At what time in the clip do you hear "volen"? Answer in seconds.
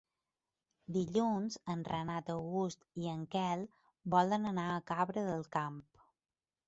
4.15-4.51